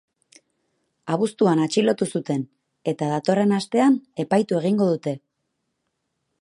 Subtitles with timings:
[1.15, 2.47] Abuztuan atxilotu zuten
[2.93, 5.15] eta datorren astean epaitu egingo dute.